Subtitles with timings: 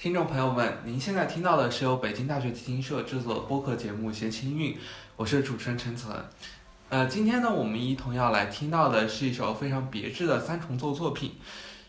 [0.00, 4.72] 听众朋友们，您现在听到的是由北京大学提琴社制作的播客节目《弦琴韵》，
[5.14, 6.08] 我是主持人陈岑。
[6.88, 11.38] 呃，今天呢，我们一同要来听到的是一首非常别致的三重奏作品，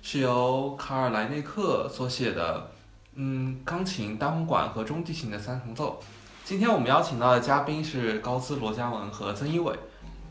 [0.01, 2.71] 是由卡尔莱内克所写的，
[3.15, 5.97] 嗯，钢琴、单簧管和中提琴的三重奏。
[6.43, 9.73] 今天我们邀请到的嘉宾是高斯、罗嘉文和曾一伟。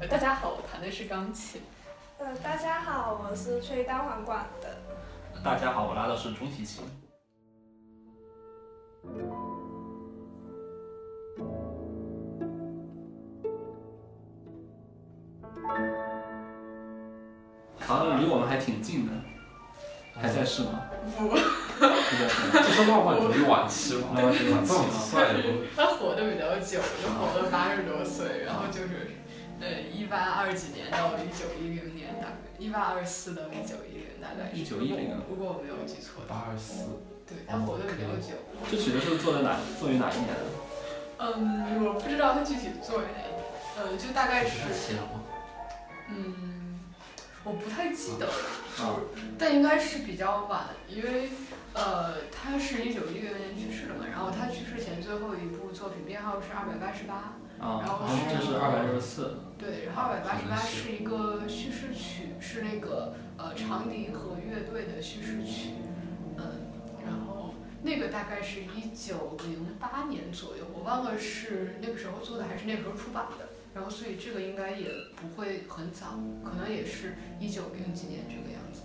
[0.01, 1.62] 呃，大家好，我弹的是钢琴。
[2.19, 4.69] 呃，大家好，我是吹单簧管的。
[5.43, 6.85] 大家好，我拉的是中提琴。
[17.79, 19.13] 卡尔离我们还挺近的，
[20.14, 20.82] 还在世吗？
[21.18, 21.29] 不，
[21.81, 24.14] 这是浪漫主义晚期嘛？
[25.75, 29.11] 他活得比较久，就活了八十多岁，然后就是，
[29.61, 34.64] 呃，一八二几年到一九一零年，大概一八二四到一九一零，大概是。
[34.64, 36.23] 1910如果我没有记错。
[36.28, 36.84] 八二四，
[37.30, 38.34] 对他活得比较久。
[38.70, 40.44] 这曲子是做在哪作于哪一年的？
[41.19, 43.25] 嗯，我不知道他具体做哪一年，
[43.78, 45.22] 呃，就大概是，写吗？
[46.11, 46.81] 嗯，
[47.45, 48.33] 我不太记得了。
[48.81, 48.97] 啊，
[49.39, 51.31] 但应该是比较晚，因为
[51.75, 59.39] 呃，他是一九一六年去世的嘛，然后他去世前最后一部作品编号是二百八十八，啊，然后这是二百六十四。
[59.59, 65.75] 对，然后二百八十八是一个叙事曲，是那个呃长笛和乐队的叙事曲，
[67.83, 78.83] 那个大概是一九零八年左右，我忘了是那个时候做的还是那个时候出版的，然后所以这个应该也不会很早，可能也是一九零几年这个样子。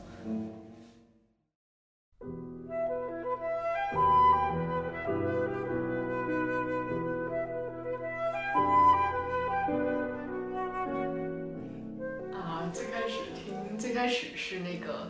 [12.34, 15.08] 啊，最开始听，最开始是那个，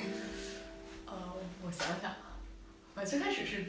[1.06, 1.14] 呃，
[1.64, 2.40] 我想想啊，
[2.96, 3.66] 我最开始是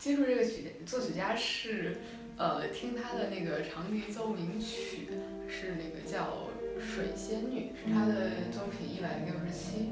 [0.00, 1.98] 接触这个曲作曲家是，
[2.38, 5.08] 呃，听他的那个长笛奏鸣曲，
[5.46, 6.48] 是那个叫
[6.80, 9.90] 《水仙女》，是他的作品一百六十七，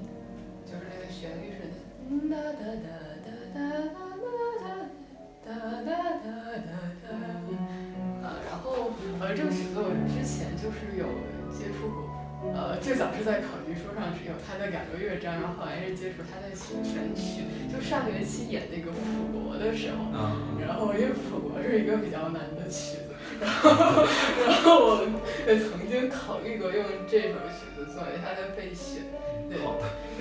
[0.65, 1.69] 就是那个旋律是
[2.31, 2.89] 哒哒哒
[3.23, 4.01] 哒哒哒
[5.45, 5.53] 哒哒
[5.85, 5.93] 哒
[6.25, 6.27] 哒
[6.65, 6.73] 哒
[7.05, 7.13] 哒，
[8.23, 11.05] 呃，然后呃，这个曲子我之前就是有
[11.53, 12.08] 接触过。
[12.55, 17.43] 呃，最早是在考级书上是有他的两个乐章，然后后来是接触他的新选曲。
[17.73, 24.07] 就上学期演那个辅国的时候，嗯，然后因为辅国是一个比较难的曲子，然 后
[24.47, 25.03] 然后我
[25.47, 29.03] 也曾经考虑过用这首曲子作为他的备选，
[29.51, 29.59] 对。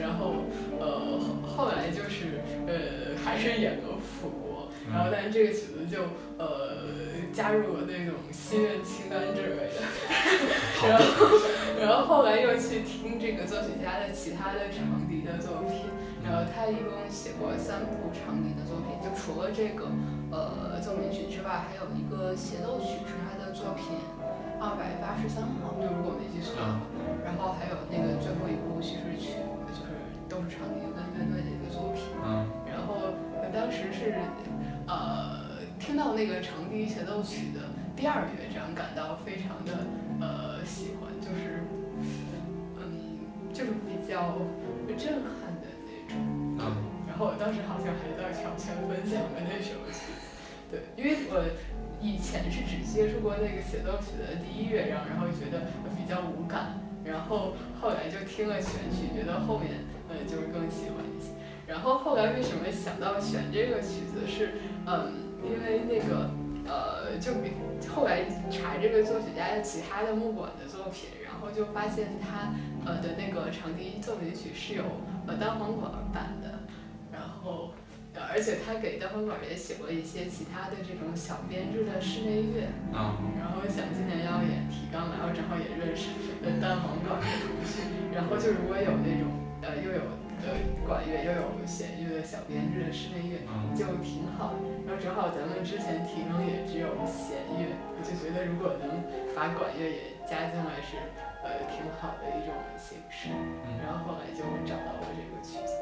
[0.01, 0.45] 然后
[0.79, 6.03] 呃后后来就是呃还是演了辅国，然后但是这个曲子就
[6.37, 6.85] 呃
[7.33, 11.03] 加入了那种心愿清单之类的，然后
[11.79, 15.85] 然后后来又去听这个作曲家的其他的长笛的作品，
[16.25, 19.85] 然后他一共写过三部长笛的作品，就除了这个
[20.31, 23.97] 呃奏鸣曲之外，还有一个协奏曲是他的作品
[24.59, 26.81] 二百八十三号，就如果没记错的话，
[27.23, 29.37] 然后还有那个最后一部叙事曲，
[29.69, 29.93] 就是
[30.27, 32.01] 都是长笛跟乐队的一个作品。
[32.25, 32.97] 嗯，然后
[33.37, 34.17] 我当时是
[34.87, 37.61] 呃听到那个长笛协奏曲的
[37.97, 39.73] 第二乐章，感到非常的
[40.21, 41.65] 呃喜欢，就是
[42.77, 43.17] 嗯
[43.51, 44.37] 就是比较
[44.93, 46.13] 震撼的那种。
[46.61, 46.77] 嗯，
[47.09, 50.29] 然后我当时好像还在条圈分享了那首曲子，
[50.69, 51.41] 对，因为我
[51.99, 55.65] 以前是只接触过那个协奏曲的第一乐章，然后觉得
[55.97, 59.73] 比较无感，然后后来就听了选曲，觉得后面
[60.07, 61.33] 呃就是更喜欢一些。
[61.65, 66.29] 然后后来为什么想到选这个曲子是，嗯，因为那个
[66.69, 67.49] 呃，就比
[67.97, 68.21] 后来
[68.51, 72.53] 查这个作曲家的其他的木管的作品，然后就发现他
[72.85, 74.83] 呃的那个长笛奏鸣曲是有
[75.25, 76.59] 呃单簧管版的，
[77.11, 77.73] 然后
[78.13, 86.13] 呃而且他给单簧管也写过一些其他的这种小编制的室内乐，嗯，然后想今年要演提纲，然后正好也认识
[86.45, 87.81] 呃单簧管的同学，
[88.13, 89.25] 然后就如果有那种
[89.65, 90.05] 呃又有
[90.43, 90.53] 呃
[90.85, 94.59] 管乐又有弦乐的小编制的室内乐，嗯就挺好的。
[94.85, 99.03] 然后正好咱们之前提中也只有弦乐，我就觉得如果能
[99.35, 100.95] 把管乐也加进来是
[101.43, 103.29] 呃挺好的一种形式。
[103.83, 105.73] 然后后来就找到了这个曲子。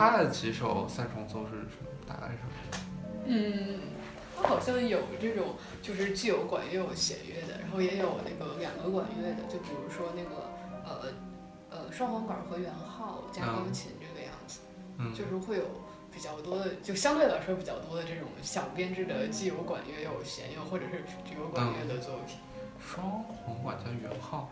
[0.00, 1.90] 他的几首三重奏是什么？
[2.08, 2.84] 大概是什么？
[3.26, 3.80] 嗯，
[4.34, 10.50] 他好像有这种，就是既有管乐有弦乐的，然后也有那个两个管乐的，就比如说那个
[10.86, 11.12] 呃
[11.68, 14.60] 呃双簧管和圆号加钢琴这个样子，
[14.96, 15.64] 嗯，就是会有
[16.10, 22.38] 比较多的，就相对来说比较多的这种小编制的，既有管乐又有弦乐，或者是只有管乐的作品。
[22.80, 24.48] 双簧管加圆号，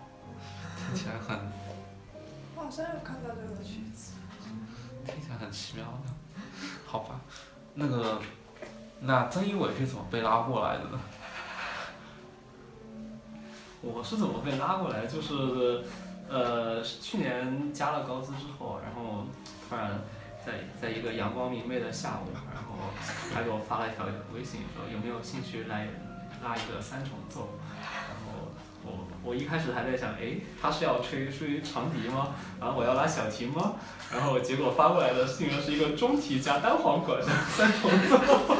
[0.76, 1.38] 听起来很
[2.54, 4.12] 我好像有看到这个曲子。
[5.08, 6.10] 听起来很奇妙的，
[6.86, 7.20] 好吧？
[7.74, 8.20] 那个，
[9.00, 11.00] 那曾一伟是怎么被拉过来的呢？
[13.80, 15.06] 我是怎么被拉过来？
[15.06, 15.84] 就是，
[16.28, 19.24] 呃，去年加了高资之后，然后
[19.68, 20.00] 突然
[20.44, 22.74] 在在一个阳光明媚的下午，然后
[23.32, 25.88] 他给我发了一条微信，说有没有兴趣来
[26.42, 27.48] 拉一个三重奏？
[29.28, 32.34] 我一开始还在想，诶，他是要吹吹长笛吗？
[32.58, 33.74] 然后我要拉小提吗？
[34.10, 38.56] 然后结果发过来的竟然是一个中提加单簧管三重奏，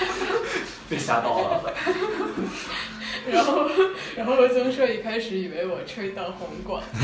[0.88, 1.62] 被吓到了。
[3.30, 3.68] 然后，
[4.16, 7.02] 然后曾硕一开始以为我吹单簧管， 然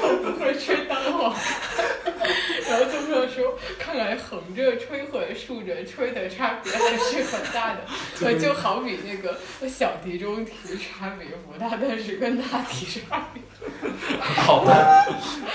[0.00, 1.34] 后我不会吹单簧，
[2.70, 3.58] 然后曾硕说，
[3.92, 7.80] 看来横着吹和竖着吹的差别还是很大的，
[8.24, 13.42] 呃，就好比那个小题中提差别不大，但是跟大题差别。
[14.18, 15.12] 好的，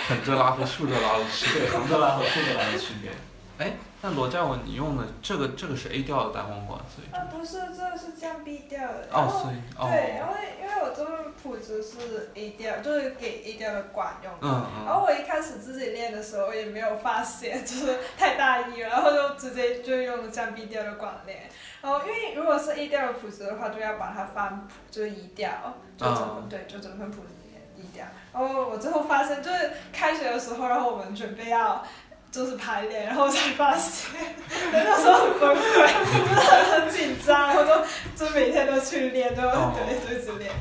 [0.08, 1.62] 横着拉和竖着拉的区别。
[1.62, 3.10] 对，横着拉和竖着拉的区别。
[3.58, 3.74] 哎，
[4.04, 9.08] 那罗嘉文，你用的这个这个是 A 调的单簧管，所以啊，不是，这个是降 B 调的。
[9.12, 14.40] 然哦，后所以对，因哦，为因为我这个谱子是 A 调，就是给 A 调的管用的。
[14.42, 21.50] 嗯嗯，然后我一开始自己练的时候也没有发现， 就是太大意了，然后就直接就用了降 B 调的管练。
[21.82, 25.50] 然后因为如果是 A 调的谱子的话，就要把它翻谱，就是移调，
[25.98, 27.30] 就整份、啊对，就整份谱子
[27.76, 28.06] 移掉。
[28.34, 31.84] 然后我最后发现，就是开学的时候，然后我们准备要。
[32.32, 34.36] 就是排练，然后才发现，
[34.72, 35.88] 那时候很崩溃，
[36.36, 40.52] 就是很紧张，然后就就每天都去练，就、哦对，就一直练。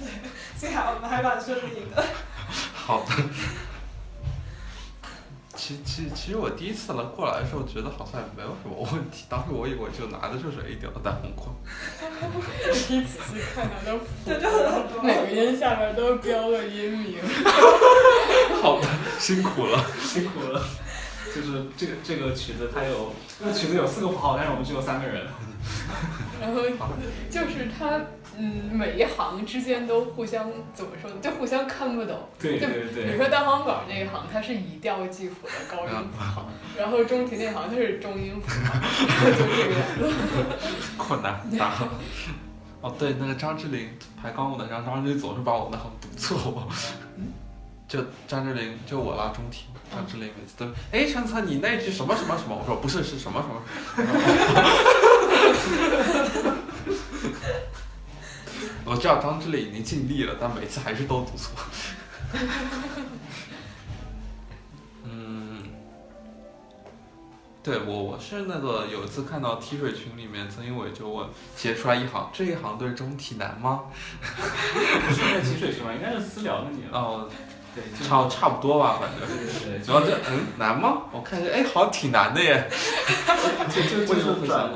[0.00, 0.08] 对，
[0.58, 2.02] 幸好我们还蛮顺利的。
[2.74, 3.12] 好的。
[5.54, 9.26] 其其其实我第一次来过来的时候，觉得好像也没有什么问题。
[9.28, 11.54] 当时我以为就拿的就是 A 调的单簧管。
[12.88, 17.20] 你仔细看它的谱，对就很多每个音下面都标了音名。
[18.60, 18.88] 好的，
[19.20, 19.84] 辛苦了。
[20.02, 20.60] 辛苦了。
[21.34, 25.26] 就是这个这个曲子，它有这个曲子有四个符号，但是我们只有三个人。
[26.40, 26.62] 然后
[27.30, 28.00] 就是它，
[28.36, 31.16] 嗯，每一行之间都互相怎么说呢？
[31.22, 32.18] 就互相看不懂。
[32.38, 38.80] 对对比如，说单簧管那一行，它是以调记谱的高音符号，然后中提那行它是中音符号，
[39.30, 40.12] 就这个样子。
[40.98, 41.72] 困难很大。
[42.80, 43.88] 哦，对，那个张智霖
[44.20, 46.68] 排钢舞的，然后张智霖总是把我那行读错。
[47.86, 52.56] 就张智霖，就我拉中提，张智霖每次都，哎，陈策你那句什么什么什么？
[52.58, 53.62] 我说不是，是什么什么。
[58.84, 61.54] 我知道张智霖已经尽力了，但每次还是都读错。
[65.04, 65.62] 嗯，
[67.62, 73.84] 对我我是那个有一次看到踢水群里面曾英伟就问写出来一行，这一行对中体难吗？
[74.20, 75.92] 不是在踢水群吗？
[75.94, 76.98] 应该是私聊的你了。
[76.98, 77.30] 哦，
[77.74, 79.26] 对，就是差差不多吧，反正。
[79.28, 81.04] 对对对，然后这嗯难吗？
[81.12, 82.68] 我看一下，哎，好像挺难的耶。
[83.72, 84.70] 就就就为什么是转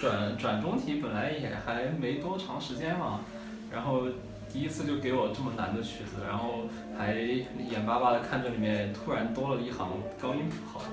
[0.00, 3.20] 转转中题本来也还没多长时间嘛，
[3.70, 4.02] 然后
[4.52, 6.64] 第一次就给我这么难的曲子，然后
[6.98, 9.88] 还眼巴巴的看着里面突然多了一行
[10.20, 10.80] 高音谱号，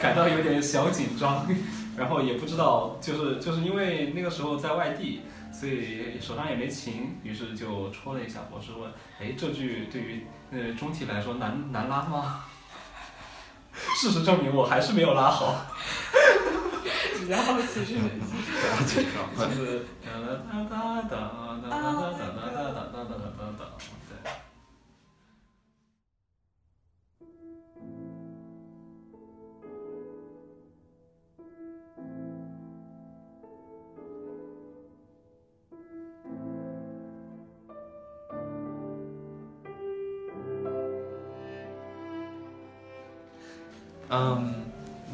[0.00, 1.46] 感到有点小紧张，
[1.96, 5.20] 然后也不知道，就是就是因为那个时候在外地。
[5.62, 8.90] 所以手上也没琴，于是就戳了一下博士问
[9.22, 12.46] ：“哎，这句对于呃中体来说难难拉吗？”
[13.72, 15.54] 事实证明，我还是没有拉好。
[17.20, 18.18] 比较好奇是哪句？
[18.18, 19.16] 不要紧张，
[19.54, 20.26] 就是哒哒
[20.68, 23.62] 哒哒哒哒哒哒哒哒哒哒哒哒哒。
[24.08, 24.18] 对。
[44.14, 44.66] 嗯，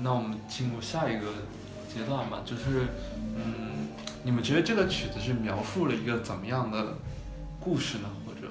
[0.02, 1.26] 那我们进入下一个
[1.88, 2.88] 阶段吧，就是
[3.36, 3.86] 嗯，
[4.24, 6.94] 你们觉得这个曲子是描述了一个怎么样的
[7.60, 8.10] 故事呢？
[8.26, 8.48] 或者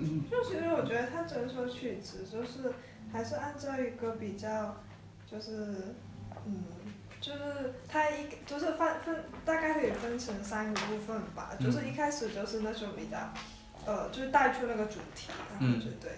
[0.00, 2.74] 嗯就其实我觉得它整首曲子就是
[3.12, 4.74] 还是按照一个比较，
[5.30, 5.94] 就是
[6.44, 6.64] 嗯，
[7.20, 13.32] 就是它一就是分分大概可以分成三个部分吧，就是一开始就是那种比较，
[13.86, 16.10] 呃，就是带出那个主题，然后就对，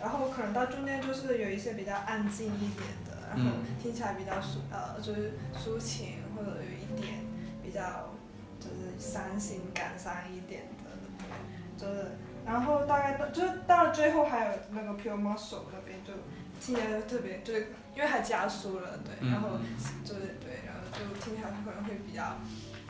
[0.00, 3.64] 然后可能到中间就是有一些比较安静一点的，然后嗯。
[3.82, 7.24] 听起来比较抒呃就是抒情或者有一点
[7.62, 8.12] 比较
[8.58, 12.12] 就是伤心感伤一点的，对，就是
[12.44, 16.12] 然后大概到就是到了最后还有那个 Pure Muscle 那边就
[16.60, 19.32] 听起来就特别就是因为它加速了，对，嗯。
[19.32, 19.48] 然后
[20.04, 22.36] 就是对，然后就听起来可能会比较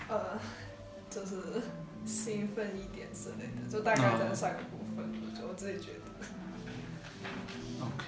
[0.09, 0.39] 呃
[1.09, 1.37] 就是
[2.05, 6.01] 兴奋一点之类的，就大概这三个部分，我就我自己觉得。
[7.81, 8.05] OK，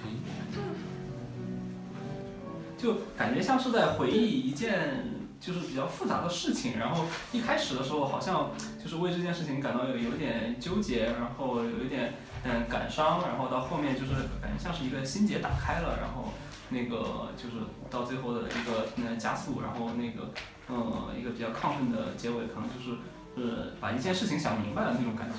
[2.77, 8.51] 就感觉像是在回忆一件就是比较复杂的事情，然后一开始的时候好像
[8.81, 16.33] 就是为这件事情感到有有点纠结，然后有一点嗯感伤，然后到后面就是感觉像是一个心结打开了，然后
[16.69, 20.31] 那个就是到最后的一个嗯加速，然后那个
[20.69, 22.97] 嗯一个比较亢奋的结尾，可能就是
[23.35, 25.35] 呃把一件事情想明白了那种感觉。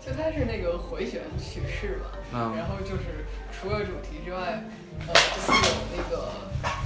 [0.00, 4.62] 就它是那个回旋曲式嘛，嗯然后就是除了主题之外，
[5.06, 6.32] 呃，就是有那个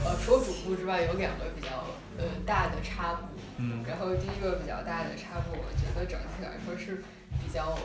[0.05, 1.85] 呃，除了主部之外，有两个比较
[2.19, 3.27] 呃大的插部。
[3.59, 7.03] 嗯然后第一个比较大的插部，我觉得整体来说是
[7.41, 7.79] 比较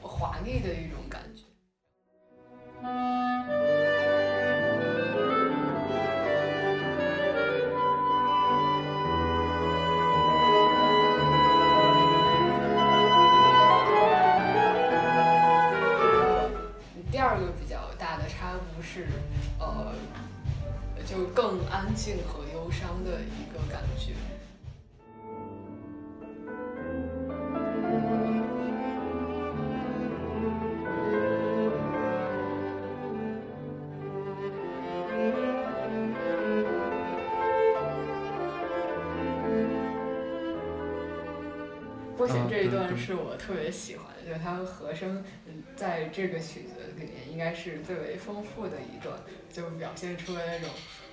[0.00, 1.42] 华丽的一种感觉。
[2.80, 2.84] 第
[21.18, 24.12] 就更安静和忧伤的一个感觉。
[42.16, 49.18] 波弦这一段是我特别喜欢的，就是它和声，嗯，在这个曲子里面应该是最为丰富的一段，
[49.52, 50.68] 就表现出了那种，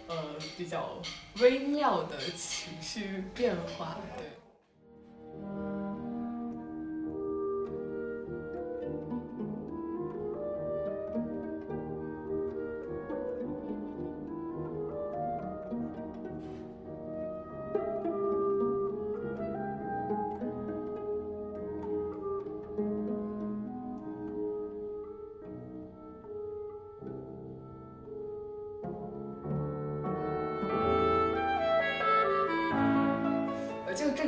[0.08, 1.02] 呃，比较
[1.40, 4.25] 微妙的情绪变化，对。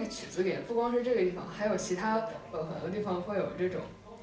[0.07, 2.15] 曲子里，不光是这个地方，还有其他
[2.51, 3.81] 呃很多地方会有这种，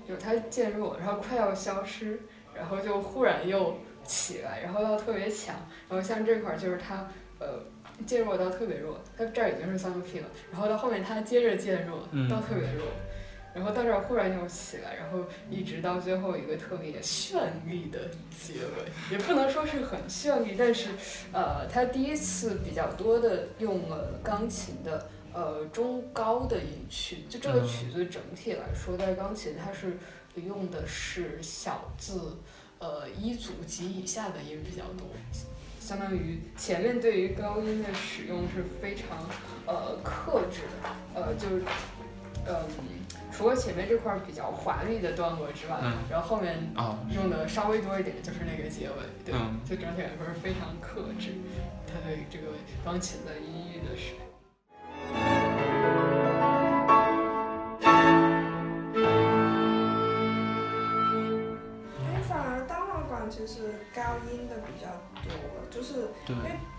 [0.08, 2.20] 就是它渐弱，然后快要消失，
[2.54, 5.54] 然后就忽然又起来，然后到特别强，
[5.88, 7.60] 然后像这块儿就是它呃
[8.06, 12.86] 渐弱到特别弱，它这儿已经是三个 P 了，然后到后面它接着渐弱嗯到特别弱。
[13.54, 17.36] 然后到这儿忽然又起来，然后一直到最后一个特别绚
[17.68, 20.88] 丽的结尾，也不能说是很绚丽，但是
[21.32, 29.98] 呃，他第一次比较多的用了钢琴的呃中高的音区，就这个嗯曲子整体来说，在钢琴它是
[30.36, 32.38] 用的是小字
[32.78, 35.08] 呃一组及以下的音比较多，
[35.80, 39.18] 相当于前面对于高音的使用是非常
[39.66, 41.48] 呃克制的，呃就
[42.46, 42.94] 嗯。
[43.36, 51.32] 除了前面这块儿比较华丽的段落之外，嗯然后后面哦，用的稍微多一点，就是那个结尾，对，嗯就整体来说是非常克制，
[51.84, 52.52] 它对这个
[52.84, 54.14] 钢琴的音域的使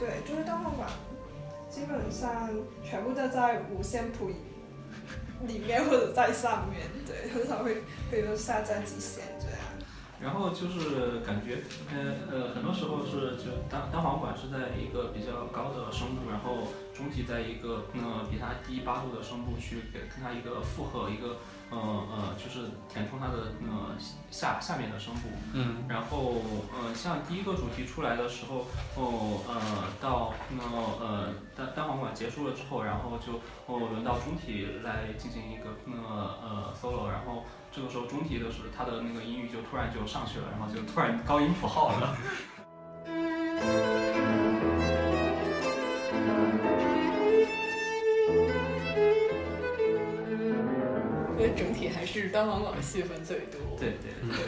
[0.06, 0.88] 对，就是单簧管
[1.68, 2.48] 基本上
[2.84, 4.30] 全部都在五线谱
[5.48, 7.82] 里面或者在上面，对，很少会
[8.12, 9.65] 会有下降几线这样。
[10.22, 21.38] 然后就是感觉，呃呃，很多时候是就单单簧管是在一个比较高的声部，然后中体在一个呃比它低八度的声部去给跟它一个负荷，一个
[21.70, 23.96] 呃呃就是填充它的呃
[24.32, 25.30] 下下面的声部。
[25.54, 26.42] 嗯然后
[26.74, 30.64] 呃像第一个主题出来的时候，哦呃到那
[31.06, 33.34] 呃单单簧管结束了之后，然后就
[33.68, 37.44] 哦轮到中体来进行一个那呃 solo，然后
[37.76, 42.16] 这个时候中提的是他的那个音域就突然就上去了，然后就突然高音符号了。
[51.38, 53.60] 因为整体还是单簧管戏份最多。
[53.78, 54.40] 对对对。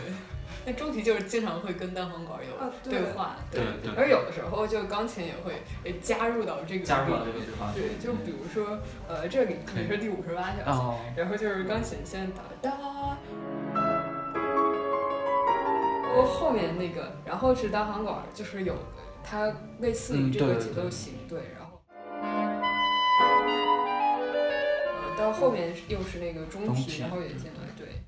[0.65, 7.71] 那中提就是经常会跟单簧管有啊对对话，对对而有的时候就钢琴也会诶加入到这个加入到这个对话。
[7.73, 12.77] 对，就比如说呃这里可能是第五十八小节，哦，然后就是钢琴先打哒，
[16.23, 18.75] 后面那个然后是单簧管就是有
[19.23, 21.81] 它类似于这个节奏型对然后
[25.03, 28.03] 呃到后面又是那个中体然后也进来对。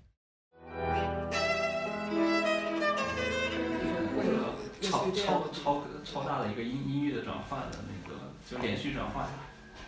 [4.81, 8.15] 超超超超大的一个音音域的转换的那个
[8.49, 9.27] 就连续转换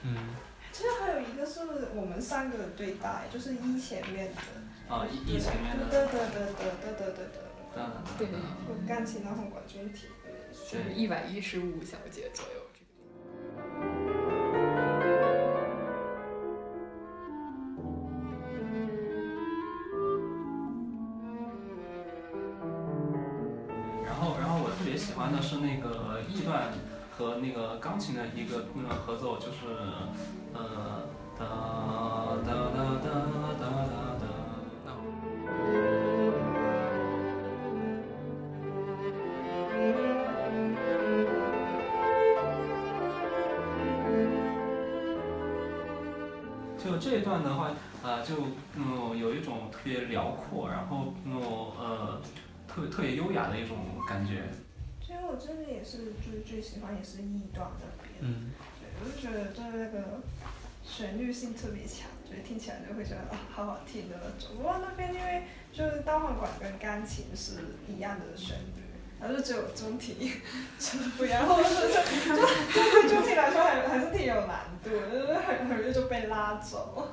[0.04, 0.16] 嗯。
[0.72, 1.60] 其实还有一个是
[1.96, 7.51] 我们三个对待就是一前面的啊一一前面的对对对对对对对对。
[7.76, 8.28] 当然对
[8.88, 10.08] 钢琴然后管中体，
[10.52, 12.52] 就是一百一十五小节左右。
[24.06, 26.74] 然后，然后我特别喜欢的是那个 E 段
[27.18, 29.66] 和那个钢琴的一个那个合奏，就是
[30.54, 31.08] 呃
[31.40, 31.46] 哒
[32.46, 33.10] 哒哒哒
[53.32, 54.44] 优雅的一种感觉。
[55.00, 60.20] 其实我真的也是最最喜欢也是 E 段那边，嗯，对，我就觉得就是那个
[60.84, 64.56] 旋律性特别强，就是听起来就会觉得啊好好听的那种。
[64.58, 67.54] 不过那边因为就是单簧管跟钢琴是
[67.88, 68.84] 一样的旋律，
[69.20, 70.32] 然后就只有中提
[70.80, 77.10] 是不一样，然后就是就就对中提来说还还是挺有难度的，就是很很容易就被拉走。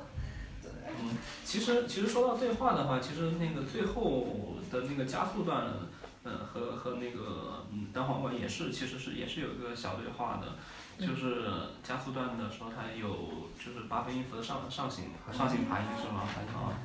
[0.61, 0.71] 对，
[1.01, 5.65] 嗯，其实其实说到对话的话，其实那个最后的那个加速段，
[6.23, 10.55] 嗯、和和那个嗯单簧管也是其实是也是有一个小对话的。
[10.99, 11.45] 就是
[11.81, 16.23] 加速段的时候，它有就是八分音符的上上行上行爬音是吗？
[16.53, 16.75] 啊，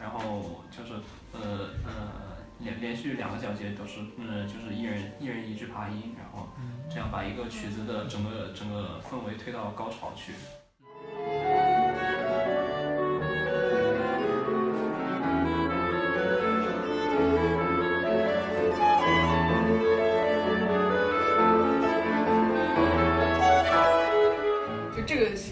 [0.00, 0.94] 然后就是
[1.32, 6.48] 呃呃连连续两个小节都是嗯就是一人一人一句爬音，然后
[6.88, 10.32] 这样把一个曲子的整个整个氛围推到高潮去。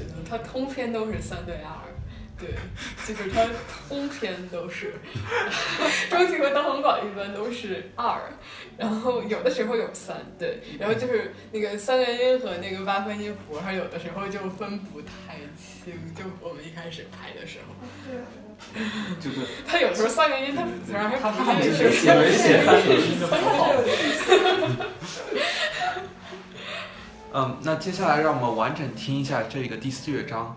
[0.09, 1.71] 这个曲子，它通篇都是三对二，
[2.39, 2.49] 对，
[3.07, 3.47] 就是它
[3.89, 4.95] 通篇都是，
[6.11, 8.21] 中提和单簧管一般都是二，
[8.77, 17.75] 然后有的时候有三，对，然后就是那个三元音和那个八分音符号，有的时候就分不太清，就我们一开始拍的时候，
[18.07, 18.83] 对，
[19.21, 23.73] 就是它有时候三元音它谱子上还他不太他们是写为写三连音的符号。
[27.33, 30.57] 嗯，那接下来让我们完整听一下这个第四乐章。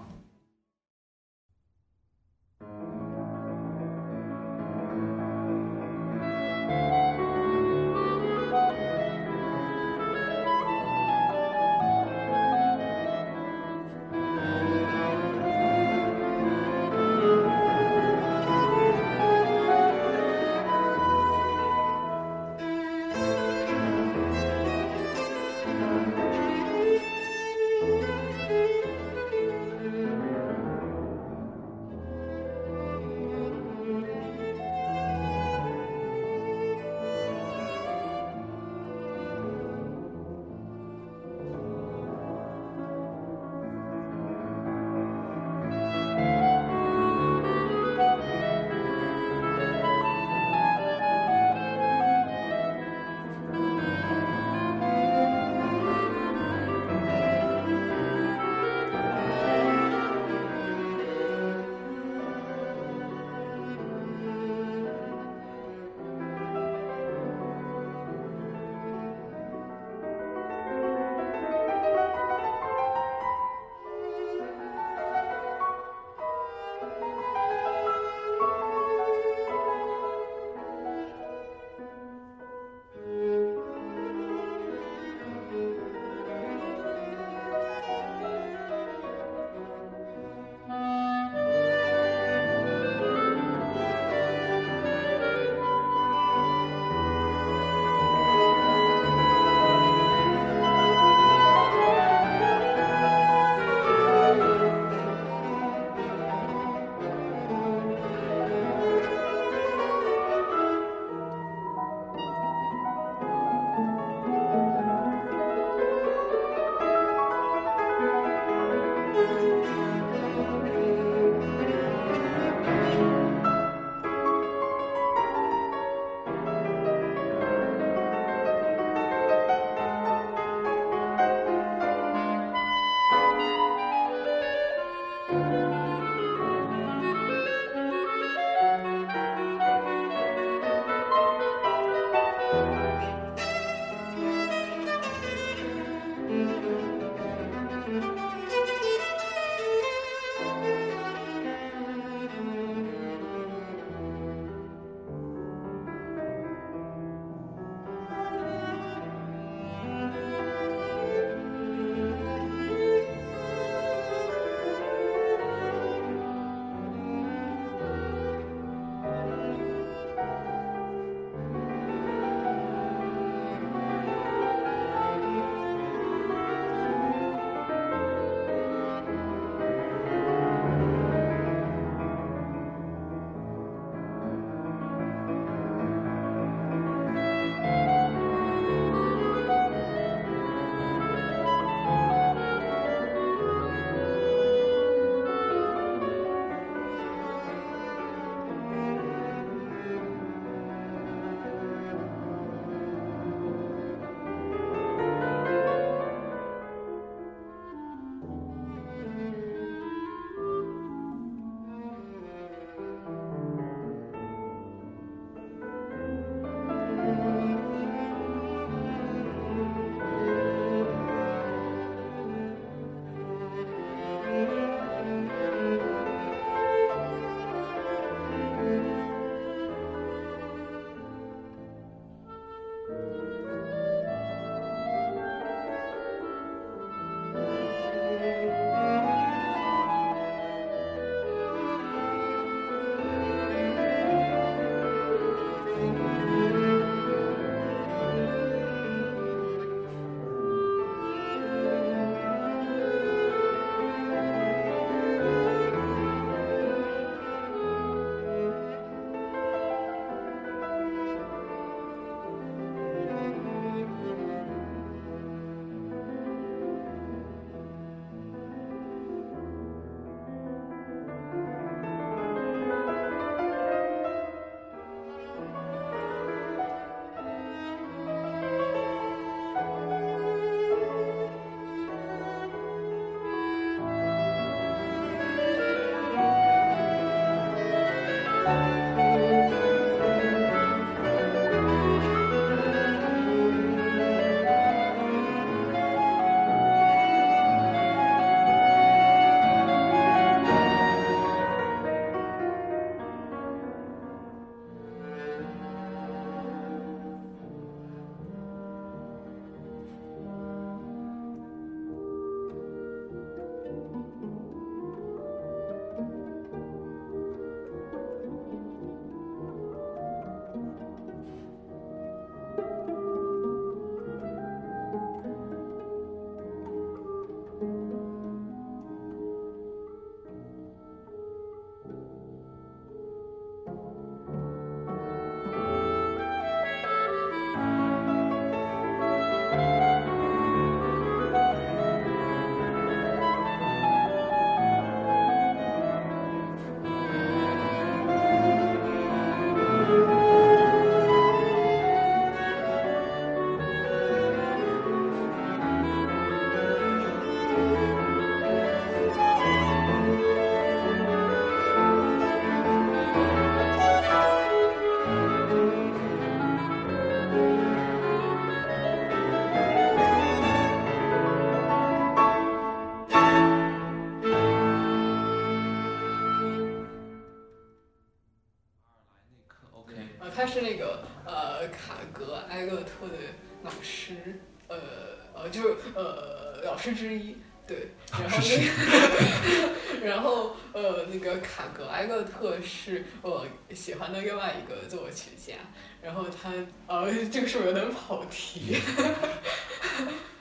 [385.52, 387.36] 就是呃老师之一，
[387.68, 395.54] 对，然后那个， 然后呃那个卡格埃勒特是我喜欢的另外一个作曲家，
[396.02, 396.52] 然后他
[396.88, 398.78] 呃这个是不是有点跑题？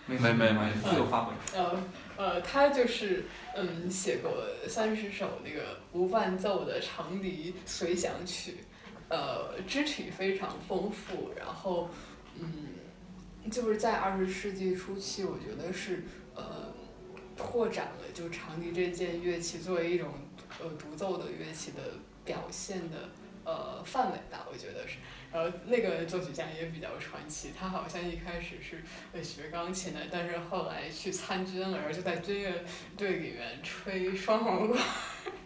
[0.06, 1.32] 没没没没自由发挥。
[1.54, 1.76] 呃
[2.16, 8.56] 呃，他就是嗯写过三十首那个无伴奏的长笛随想曲，
[9.08, 11.88] 呃，肢体非常丰富，然后
[12.38, 12.50] 嗯，
[13.48, 16.02] 就是在二十世纪初期，我觉得是
[16.34, 16.74] 呃
[17.36, 20.08] 拓展了就长笛这件乐器作为一种
[20.60, 21.78] 呃独奏的乐器的
[22.24, 23.08] 表现的
[23.44, 24.96] 呃范围吧，我觉得是。
[25.32, 32.64] 然后那个作曲家也比较传奇，他好像一开始是呃学钢琴的，但是后来去参军了，然后就在军乐
[32.96, 34.82] 队里面吹双簧管，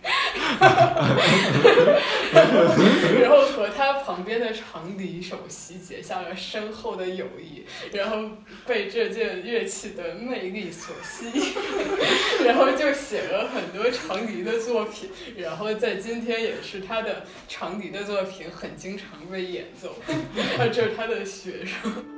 [3.20, 7.64] 然后和他旁边的长笛手席结下了深厚的友谊，
[7.96, 8.28] 然后
[8.66, 11.52] 被这件乐器的魅力所吸引，
[12.44, 19.96] 然后就写了很多长笛的作品，然后在今天也是他的长笛的作品很经常被演奏，
[20.72, 22.13] 这是他的学生。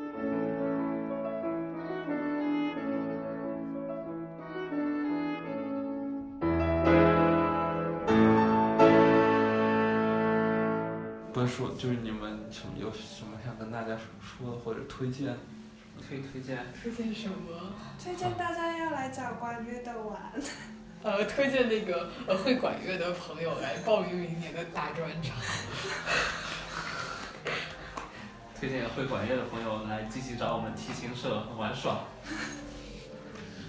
[11.47, 15.37] 说就是你们什么有什么想跟大家说的或者推荐？
[16.09, 17.35] 可以推荐推荐什么？
[17.99, 20.31] 推荐大家要来找管乐的玩。
[21.03, 25.35] 呃，推荐那个呃会管乐的朋友来报名明年的大专场。
[28.61, 32.01] 推荐会管乐的朋友来积极找我们提琴社玩耍，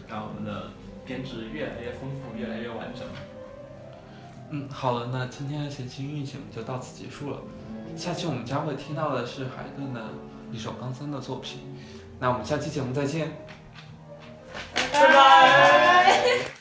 [0.10, 0.72] 让我们的
[1.06, 3.04] 编制越来越丰富，越来越完整。
[4.50, 7.40] 嗯，好了，那今天的闲情运行就到此结束了。
[7.98, 10.02] 下期我们将会听到的是海顿的
[10.52, 11.60] 一首钢三的作品，
[12.20, 13.32] 那我们下期节目再见。
[14.94, 16.57] 拜拜。